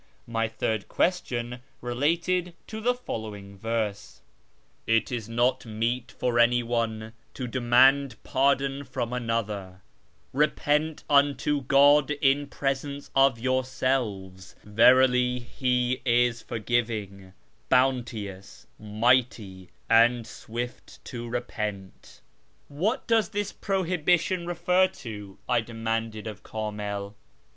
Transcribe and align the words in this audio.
My 0.25 0.47
third 0.47 0.87
question 0.87 1.59
related 1.79 2.55
to 2.65 2.81
the 2.81 2.95
following 2.95 3.55
verse:—" 3.55 4.21
It 4.97 5.11
is 5.11 5.29
not 5.29 5.63
meet 5.63 6.11
for 6.11 6.39
any 6.39 6.63
one 6.63 7.13
to 7.35 7.45
demand 7.47 8.15
pardon 8.23 8.79
before 8.79 9.15
another; 9.15 9.81
repent 10.33 11.03
unto 11.07 11.61
God, 11.65 12.09
in 12.09 12.47
p)resence 12.47 13.11
of 13.15 13.37
yourselves; 13.37 14.55
verily 14.63 15.37
He 15.37 16.01
is 16.03 16.41
Foryiviwj, 16.45 17.33
Bounteous, 17.69 18.65
Miyhty, 18.81 19.67
(and) 19.87 20.25
Swift 20.25 21.05
to 21.05 21.29
repentP" 21.29 22.21
^Vllat 22.73 23.01
does 23.05 23.29
this 23.29 23.51
prohibition 23.53 24.47
refer 24.47 24.87
to?" 24.87 25.37
I 25.47 25.61
demanded 25.61 26.25
of 26.25 26.41
Kamil. 26.41 27.13